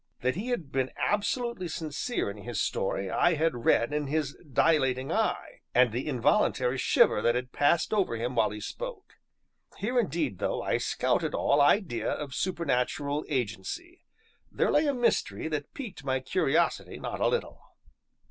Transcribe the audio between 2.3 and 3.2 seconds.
in his story